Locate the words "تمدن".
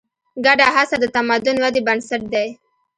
1.15-1.55